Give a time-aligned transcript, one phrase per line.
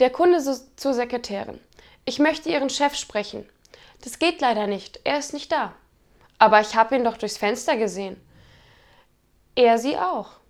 [0.00, 1.60] Der Kunde so, zur Sekretärin.
[2.06, 3.46] Ich möchte Ihren Chef sprechen.
[4.02, 5.74] Das geht leider nicht, er ist nicht da.
[6.38, 8.18] Aber ich habe ihn doch durchs Fenster gesehen.
[9.54, 10.40] Er sie auch.